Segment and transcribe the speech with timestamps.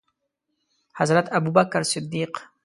[0.99, 2.33] حضرت ابوبکر صدیق